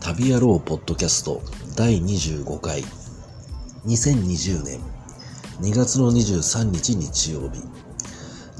[0.00, 1.42] 旅野郎ポッドキャスト
[1.76, 2.82] 第25回。
[3.84, 4.80] 2020年
[5.60, 7.62] 2月の23日日曜日。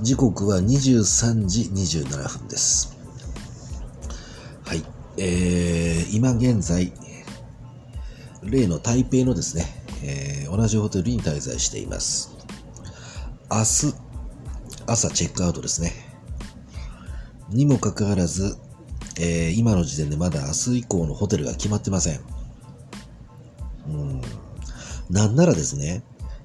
[0.02, 2.94] 時刻は23時27分です。
[4.66, 4.84] はい。
[5.16, 6.92] えー、今現在
[8.42, 9.64] 例の台北のですね、
[10.04, 12.36] えー、同じホテルに滞在しています。
[13.50, 13.94] 明日
[14.86, 15.92] 朝チェックアウトですね。
[17.48, 18.58] にもかかわらず
[19.22, 22.20] えー、今の時点でまだ明日以降のホテルが決まってません。
[23.86, 24.22] うん。
[25.10, 26.02] なんならですね、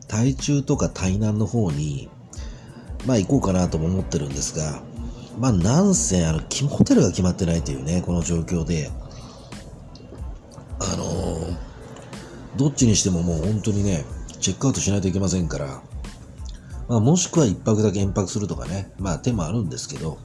[0.10, 2.10] 台中とか台南の方に、
[3.06, 4.82] まあ行こうかなとも思ってるんですが、
[5.40, 8.92] まあなんせ、あの、ホテルが決まってないというね、この状況で、
[10.80, 11.56] あのー、
[12.58, 14.04] どっちにしてももう本当にね、
[14.42, 15.82] チェックアウトしないといけませんから、
[16.90, 20.18] まあもしくは一泊だけ延泊するとかね、まあ手もあるんですけど、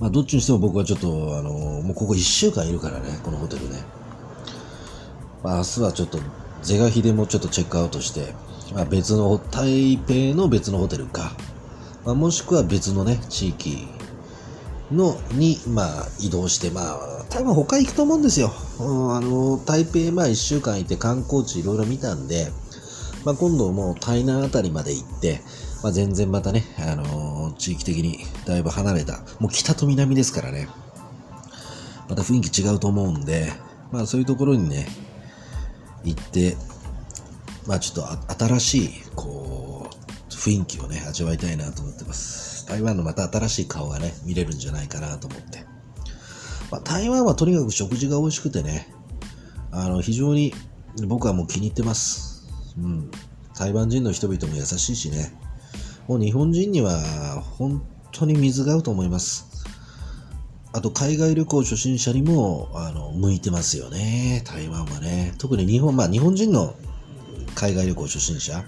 [0.00, 3.82] まあ、どっちにしても僕はちょっと、あのもうここ1週間いるからね、このホテルね。
[5.42, 6.18] まあ、明日はちょっと、
[6.62, 8.34] 是が非でもちょっとチェックアウトして、
[8.74, 11.32] まあ、別の、台北の別のホテルか、
[12.04, 13.86] まあ、もしくは別のね、地域
[14.90, 18.52] の、に、まあ、移動して、まあ、多分他行くと思うんですよ。
[18.80, 22.50] うん、あの、台北、まあ、1週間いて観光地いろいろ見たんで、
[23.24, 25.40] まあ、今度もう台南あたりまで行って、
[25.84, 30.66] まあ、全然またね、あのー、地域的にだいぶ離れた、もう北と南ですからね、
[32.08, 33.52] また雰囲気違うと思うんで、
[33.92, 34.86] まあそういうところにね、
[36.02, 36.56] 行って、
[37.66, 42.66] まあちょっと新しい、こう、雰囲気をね、味わいたいなと思ってます。
[42.66, 45.66] 台湾のまた新しい顔がね、見れるんじゃないかなと思って。
[46.70, 48.88] まあ、台湾はとにかく食事が美味しくてね、
[49.70, 50.54] あの、非常に
[51.06, 52.48] 僕はもう気に入ってます。
[52.78, 53.10] うん。
[53.54, 55.43] 台湾人の人々も優しいしね。
[56.08, 57.00] もう日本人には
[57.58, 59.64] 本当に水が合うと思います。
[60.72, 64.42] あと海外旅行初心者にもあの向いてますよね。
[64.44, 65.34] 台湾はね。
[65.38, 66.74] 特に日本、まあ日本人の
[67.54, 68.64] 海外旅行初心者。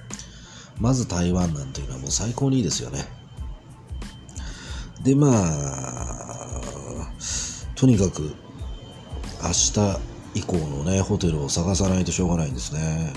[0.78, 3.06] まず台湾なんていうのはもう最高にいいですよね。
[5.02, 6.60] で、まあ、
[7.74, 8.34] とにかく
[9.42, 10.00] 明日
[10.34, 13.12] 以降のね、ホテルを探さないとしょうがないんですね。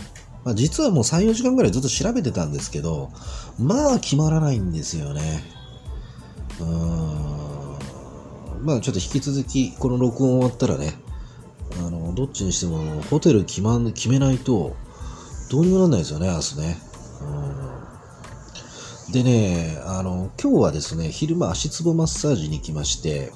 [0.50, 3.12] まあ、実はもう3、4時間ぐらいずっと調べてたんですけど、
[3.60, 5.44] まあ決まらないんですよね。
[6.60, 7.78] うーん。
[8.66, 10.96] まあちょっと引き続き、この録音終わったらね、
[11.78, 14.76] あの、どっちにしてもホテル決まん、決めないと、
[15.52, 16.78] どうにもなんないですよね、明日ね。
[19.08, 19.14] うん。
[19.14, 23.31] でね、あの、今日はですね、昼間足つぼマッサージに来まして、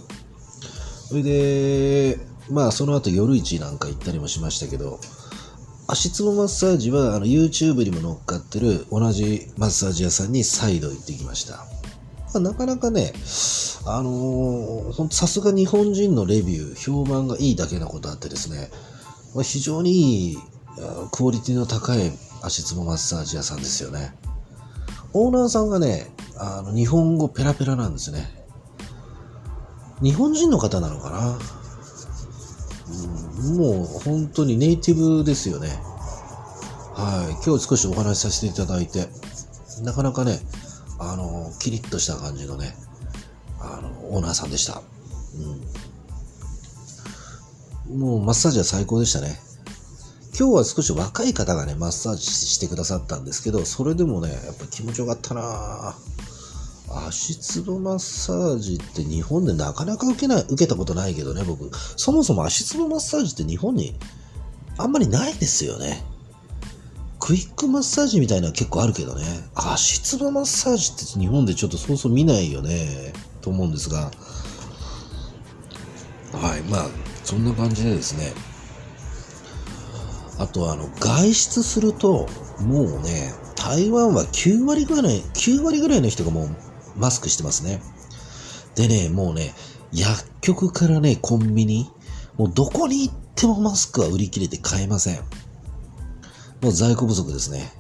[1.10, 2.18] それで、
[2.50, 5.00] まあその後夜市なんか行ったりもしましたけど、
[5.94, 11.58] 足つぼマッサージはあの YouTube にも乗っかってる同じマッサージ屋さんに再度行ってきました。
[11.58, 11.66] ま
[12.38, 13.14] あ、なかなかね、
[13.86, 18.72] あのー、ほんとさすが日本人のレビュー、評判がいいだけなことあってですね、
[19.36, 20.38] まあ、非常にいい
[21.12, 22.12] クオリティの高い
[22.42, 24.16] 足つぼマッサージ屋さんですよね。
[25.14, 28.44] オーナーさんがね、あの日本語ペラペラなんですね。
[30.02, 31.38] 日本人の方なのかな？
[33.44, 35.68] もう本当にネイティブですよね。
[36.96, 37.34] はい。
[37.46, 39.08] 今日少しお話しさせていただいて、
[39.82, 40.40] なかなかね、
[41.00, 42.76] あの、キリッとした感じのね、
[43.60, 44.82] あの、オーナーさんでした。
[47.90, 48.00] うん。
[48.00, 49.40] もうマッサージは最高でしたね。
[50.38, 56.23] 今日は少し若い方がね、マッサージしてくださったんですけど、それでもね、やっぱ気持ちよかったなぁ。
[56.96, 61.70] 足つぼマッサージって日本でなかなか受けない、受けたことないけどね、僕。
[61.98, 63.96] そもそも足つぼマッサージって日本に
[64.78, 66.04] あんまりないですよね。
[67.20, 69.24] クイックマッサージみたいなの結構あるけどね。
[69.56, 73.14] 足つぼマッサージって日本でちょっとそうそう見ないよね。
[73.42, 74.12] と思うんですが。
[76.34, 76.62] はい。
[76.64, 76.88] まあ、
[77.24, 78.34] そんな感じでですね。
[80.38, 82.28] あとあの、外出すると、
[82.60, 86.50] もうね、台湾は9割ぐらい、9割ぐらいの人がもう
[86.96, 87.82] マスクしてますね。
[88.76, 89.54] でね、もうね、
[89.92, 91.92] 薬局からね、コンビニ、
[92.38, 95.18] もうどこに行ってもマスクは売り切れて買えません。
[96.62, 97.72] もう在庫不足ですね。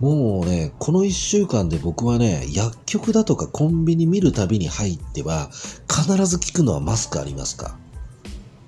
[0.00, 5.50] もうね、この1週間で僕はね、薬局だとかコンビニ見るたびに入っては、
[5.88, 7.78] 必ず聞くのはマスクありますか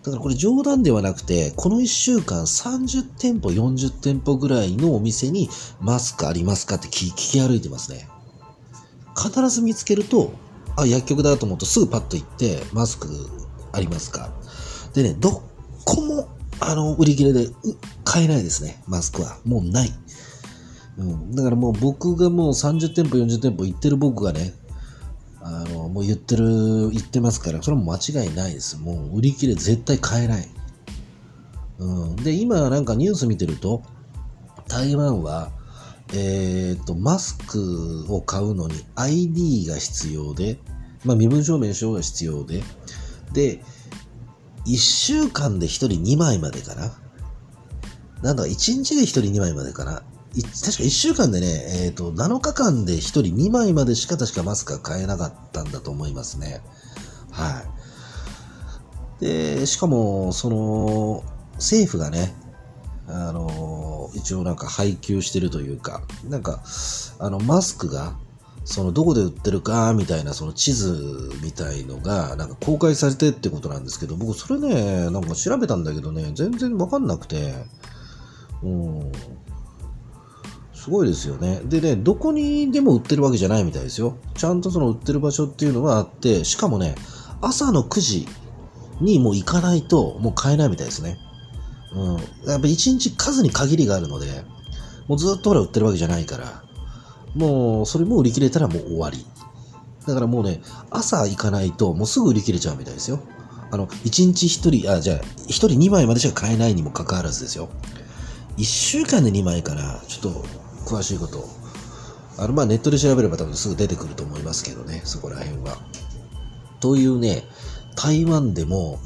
[0.05, 5.49] だからこれ冗談ではなくて、この1週間30店舗、40店舗ぐらいのお店に
[5.81, 8.07] マスクありますかって聞き歩いてますね。
[9.17, 10.33] 必ず見つけると、
[10.77, 13.09] あ、薬局だと思うとすぐパッと行って、マスク
[13.73, 14.31] ありますか？
[14.93, 15.43] でね、ど
[15.85, 16.29] こも、
[16.61, 17.49] あの、売り切れで
[18.05, 19.39] 買えないですね、マスクは。
[19.45, 19.93] もうない。
[20.99, 21.35] うん。
[21.35, 24.55] だからもう僕がもう30店舗、40店舗行ってる僕がね、
[25.41, 28.79] あの、もう言ってる、言ってますから、それも間違いないです。
[28.79, 30.49] もう売り切れ絶対買えない。
[31.79, 33.83] うん、で、今なんかニュース見てると、
[34.69, 35.51] 台湾は、
[36.13, 40.59] えっ、と、マスクを買うのに ID が必要で、
[41.05, 42.63] まあ、身分証明書が必要で、
[43.33, 43.63] で、
[44.67, 46.93] 1週間で1人2枚までかな。
[48.23, 49.93] なんだ、1日で1人2枚までかな。
[49.93, 51.47] 確か1週間でね、
[51.85, 56.61] えっ、ー、と、7日間で1人2枚までしか確かマスクは買えなかったんだと思いますね。
[57.31, 57.63] は
[59.21, 59.25] い。
[59.25, 61.25] で、しかも、その、
[61.55, 62.35] 政府がね、
[63.07, 63.49] あの、
[64.15, 66.63] 一応なんか配給してるというか、なんか、
[67.19, 68.17] あの、マスクが、
[68.65, 77.53] そのどこで売ってるかみたいなその地図みたいのがなんか公開されてってことなんですけど僕それねなんか調べたんだけどね全然わかんなくて
[78.63, 79.13] うん
[80.85, 81.63] すごいですよね。
[81.65, 84.19] でね、どこにでも売ってるわけじゃないみたいですよ。
[84.35, 86.95] ちゃんとその売ってる場所っていうのがあって、しかもね、
[87.41, 88.29] 朝の9時
[89.01, 91.17] にもう行かないともう買えないみたいですね。
[91.95, 92.17] うん。
[92.17, 94.45] やっぱ1日数に限りがあるので、
[95.07, 96.65] もうずっとほら売ってるわけじゃないから、
[97.35, 99.25] もうそれも売り切れたらもう終わり。
[100.07, 100.61] だからもうね、
[100.91, 103.21] 朝行かないともうすぐ売り切れちゃうみたいですよ。
[103.71, 107.69] あの、1日1人、あ、じゃあ、1人2枚までしか買えないにもかかわらずですよ。
[108.57, 110.01] 1週間で2枚かな。
[110.07, 110.45] ちょっと
[110.87, 111.49] 詳しいこと、
[112.39, 115.79] あの、まあ、ネットで調べれば多分すぐ出てくると思いますけどね、そこら辺は。
[116.81, 117.45] というね、
[117.97, 118.99] 台湾でも、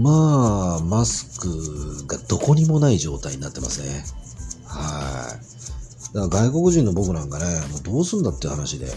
[0.00, 4.04] まあ、マスクがどこにもない状態になってますね。
[4.64, 5.38] は
[6.12, 6.14] い。
[6.14, 8.90] だから外国人の僕なんかね、もうどうすんだって話で。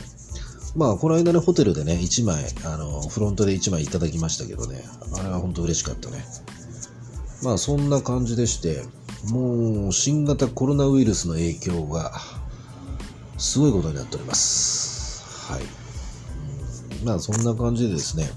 [0.76, 4.84] まあ、この間ね、ホテルでね、1枚、あの、フロントで1枚いただきましたけどね、
[5.14, 6.26] あれは本当嬉しかったね。
[7.44, 8.86] まあ、そんな感じでして、
[9.28, 12.14] もう新型コロナウイルスの影響が
[13.38, 15.24] すごいことになっております。
[15.52, 15.62] はい。
[17.04, 18.30] まあそんな感じでですね。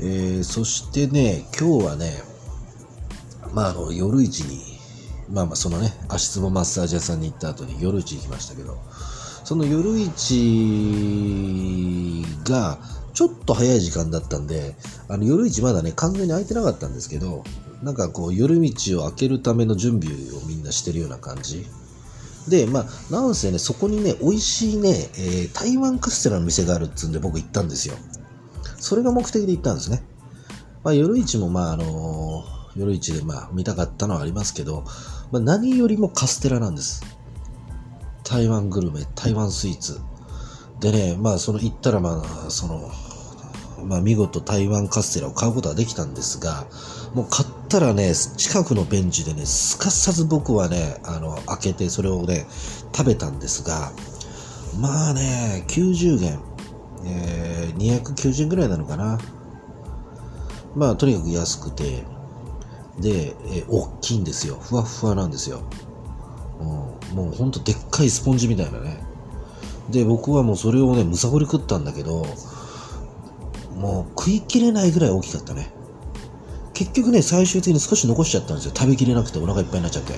[0.00, 2.12] えー、そしてね、今日はね、
[3.54, 4.60] まああの夜市に、
[5.30, 8.78] まあまあそのね、足つぼマッサージ屋さんに行った後に夜市行きましたけど、
[9.44, 10.26] その夜市
[12.44, 12.78] が
[13.14, 14.74] ちょっと早い時間だったんで、
[15.08, 17.42] あの夜市まだね、完全に空いてなかったんですけど、
[17.82, 21.66] なんかこう夜道を開けるための準備をみんなしてるような感じ。
[22.48, 27.96] で、まあ、なんせね、そこにね、美味しいね、えー、台湾カステラの店があるっつうんで僕行ったんですよ。
[28.78, 30.02] それが目的で行ったんですね。
[30.84, 32.44] まあ、夜市もまあ、あの、
[32.76, 34.84] 夜市でまあ、見たかったのはありますけど、
[35.32, 37.02] まあ、何よりもカステラなんです。
[38.24, 40.00] 台湾グルメ、台湾スイーツ。
[40.80, 42.90] でね、まあ、その行ったらまあ、その、
[43.84, 46.66] まあ、見事台湾カステラを買うことができたんですが、
[47.14, 52.46] もう買ったらね、近くのベンチでね、すかさず僕はね、あの、開けてそれをね、
[52.94, 53.92] 食べたんですが、
[54.78, 56.38] まあね、90元、
[57.04, 59.18] えー、290円ぐらいなのかな。
[60.74, 62.04] まあ、とにかく安くて、
[62.98, 64.56] で、えー、大きいんですよ。
[64.56, 65.62] ふわふわなんですよ。
[66.60, 66.64] う
[67.12, 68.98] ん、もうほんとでっかいスポンジみたいなね。
[69.90, 72.26] で、僕はもうそれをね、むさぼり食ったんだけど、
[73.76, 75.70] もう食いきれないぐらい大きかったね。
[76.72, 78.72] 結局ね、最終的に少し残しちゃったんですよ。
[78.74, 80.14] 食べきれなくてお腹いっぱいになっちゃって。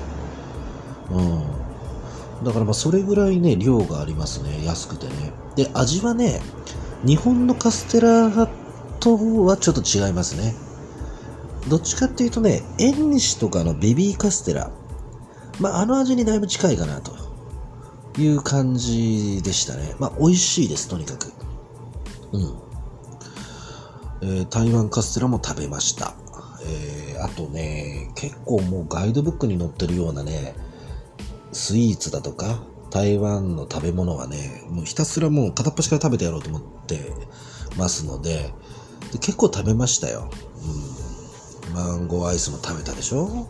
[1.10, 1.57] うん。
[2.42, 4.64] だからまあそれぐらいね、量がありますね。
[4.64, 5.32] 安くてね。
[5.56, 6.40] で、味はね、
[7.04, 8.48] 日本のカステラ
[9.00, 10.54] とはちょっと違いますね。
[11.68, 14.70] どっちかっていうとね、縁西とかのベビーカステラ。
[15.60, 17.12] まああの味にだいぶ近いかなと
[18.20, 19.94] いう感じでしたね。
[19.98, 21.32] まあ美味しいです、とにかく。
[22.32, 22.68] うん。
[24.20, 26.14] えー、台湾カステラも食べました。
[26.64, 30.54] えー、あとね、結構もうガイドブックに載ってるようなね、
[31.58, 37.12] スイーツだとか、台湾の食べ物はね、もうひたすらもう片っ端から食べてやろうと思って
[37.76, 38.54] ますので、
[39.12, 40.30] で結構食べましたよ。
[41.68, 41.74] うん。
[41.74, 43.48] マンゴーアイスも食べたでしょ？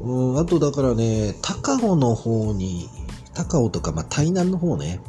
[0.00, 2.88] うん、あとだからね、高尾の方に、
[3.34, 5.00] 高尾とか、まあ、台南の方ね、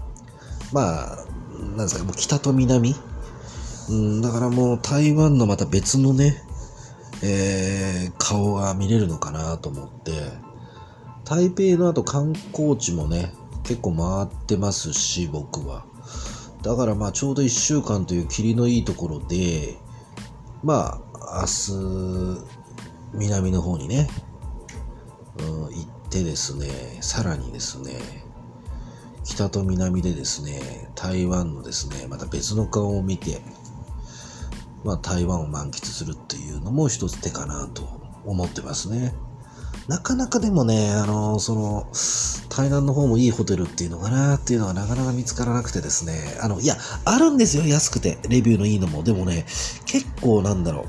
[0.71, 1.25] まあ、
[1.59, 2.95] なんですか、もう北と南
[3.89, 6.41] うん、だからもう台湾のまた別のね、
[7.21, 10.11] えー、顔が見れるのかなと思って、
[11.25, 15.85] 台北の後観光地もね、結構回ってますし、僕は。
[16.61, 19.77] だからまあちょうど1週間という霧のいいところで、
[20.63, 22.53] まあ明日、
[23.13, 24.09] 南の方にね、
[25.39, 26.67] うん、行ってですね、
[27.01, 28.23] さらにですね、
[29.23, 33.41] 北と南でですね、台湾のですね、また別の顔を見て、
[34.83, 37.83] まあ、台湾を満喫するっていうのも一つ手かなと
[38.25, 39.13] 思ってますね。
[39.87, 41.87] なかなかでもね、あの、その、
[42.49, 49.03] 台南の方もいいホテルっていうのかなっていうのがなかなか見つからなくてですね、あの、いや、あるんですよ、安くて、レビューのいいのも。
[49.03, 49.45] でもね、
[49.85, 50.85] 結構なんだろう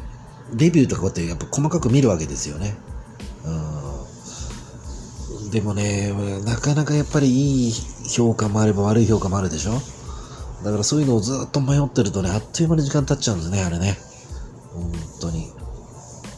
[0.57, 2.77] レビューとかこうやってやっぱ細かく見るわけですよね。
[3.45, 3.51] う
[5.49, 5.51] ん。
[5.51, 6.13] でもね、
[6.45, 7.73] なかなかやっぱりいい
[8.09, 9.73] 評価もあれば悪い評価もあるでしょ
[10.65, 13.97] だからそういうのをずっと迷ってるとね、あっという間に時間経っちゃうんですね、あれね。
[14.73, 15.51] 本当に。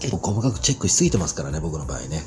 [0.01, 2.23] 結構細かくチェックしすぎてますからね、僕の場合ね。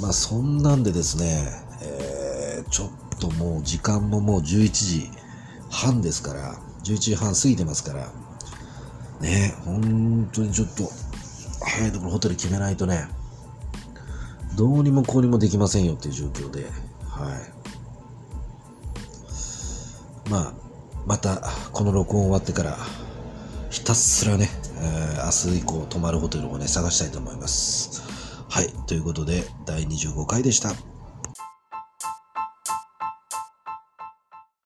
[0.00, 1.48] まあそんなんでですね、
[1.82, 5.10] えー、ちょっともう時間ももう11時
[5.70, 8.12] 半ですから、11時半過ぎてますから、
[9.20, 10.90] ね、本当にちょっと、
[11.60, 13.08] 早いところホテル決めないとね、
[14.56, 16.64] どうにもこうにもできませんよっていう状況で、
[17.04, 17.34] は
[20.26, 20.30] い。
[20.30, 20.52] まあ、
[21.06, 22.76] また、この録音終わってから、
[23.70, 24.48] ひたすらね、
[24.80, 28.07] えー、明日以降泊まるホテルをね、探したいと思います。
[28.50, 28.72] はい。
[28.86, 30.97] ということで、第25回でした。